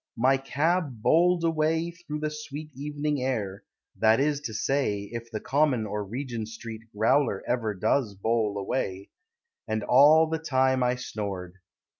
[0.17, 3.65] My cab Bowled away Through the sweet evening air
[3.95, 9.11] (That is to say, If the common or Regent Street growler Ever does bowl away),
[9.67, 11.57] And all the time I snored.